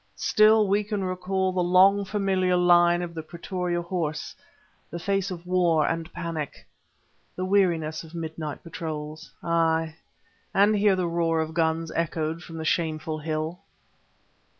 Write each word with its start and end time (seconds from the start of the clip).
Still 0.15 0.67
we 0.67 0.83
can 0.83 1.03
recall 1.03 1.51
the 1.51 1.61
long 1.61 2.05
familiar 2.05 2.55
line 2.55 3.03
of 3.03 3.13
the 3.13 3.21
Pretoria 3.21 3.83
Horse, 3.83 4.35
the 4.89 4.97
face 4.97 5.29
of 5.29 5.45
war 5.45 5.85
and 5.87 6.11
panic, 6.11 6.65
the 7.35 7.45
weariness 7.45 8.03
of 8.03 8.15
midnight 8.15 8.63
patrols; 8.63 9.29
aye, 9.43 9.95
and 10.55 10.75
hear 10.75 10.95
the 10.95 11.05
roar 11.05 11.39
of 11.39 11.53
guns 11.53 11.91
echoed 11.91 12.41
from 12.41 12.57
the 12.57 12.65
Shameful 12.65 13.19
Hill. 13.19 13.59